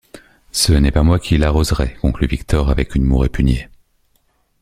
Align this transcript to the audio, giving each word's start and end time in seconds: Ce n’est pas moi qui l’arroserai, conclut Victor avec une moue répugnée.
Ce 0.51 0.73
n’est 0.73 0.89
pas 0.91 1.03
moi 1.03 1.19
qui 1.19 1.37
l’arroserai, 1.37 1.93
conclut 2.01 2.25
Victor 2.25 2.71
avec 2.71 2.95
une 2.95 3.03
moue 3.03 3.19
répugnée. 3.19 3.69